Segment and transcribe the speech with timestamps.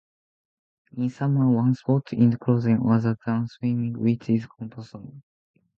[0.97, 5.21] In summer, one sport is chosen other than swimming, which is compulsory.